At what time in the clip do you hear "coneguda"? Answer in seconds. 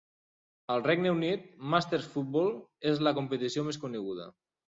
3.87-4.29